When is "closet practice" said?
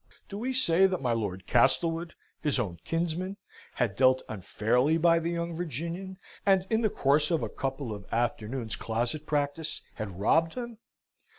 8.75-9.83